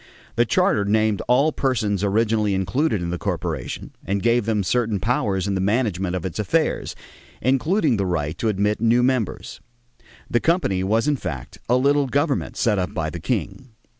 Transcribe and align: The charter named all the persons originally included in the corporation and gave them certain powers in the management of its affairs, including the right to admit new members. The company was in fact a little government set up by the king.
The 0.35 0.45
charter 0.47 0.83
named 0.83 1.21
all 1.27 1.49
the 1.51 1.61
persons 1.61 2.03
originally 2.03 2.55
included 2.55 3.03
in 3.03 3.11
the 3.11 3.19
corporation 3.19 3.91
and 4.03 4.23
gave 4.23 4.47
them 4.47 4.63
certain 4.63 4.99
powers 4.99 5.45
in 5.45 5.53
the 5.53 5.61
management 5.61 6.15
of 6.15 6.25
its 6.25 6.39
affairs, 6.39 6.95
including 7.39 7.97
the 7.97 8.05
right 8.07 8.35
to 8.39 8.49
admit 8.49 8.81
new 8.81 9.03
members. 9.03 9.61
The 10.27 10.39
company 10.39 10.83
was 10.83 11.07
in 11.07 11.17
fact 11.17 11.59
a 11.69 11.77
little 11.77 12.07
government 12.07 12.57
set 12.57 12.79
up 12.79 12.95
by 12.95 13.11
the 13.11 13.19
king. 13.19 13.73